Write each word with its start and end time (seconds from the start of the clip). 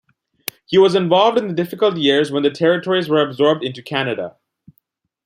He 0.65 0.79
was 0.79 0.95
involved 0.95 1.37
in 1.37 1.47
the 1.47 1.53
difficult 1.53 1.95
years 1.95 2.31
when 2.31 2.41
the 2.41 2.49
Territories 2.49 3.07
were 3.07 3.21
absorbed 3.21 3.63
into 3.63 3.83
Canada. 3.83 4.35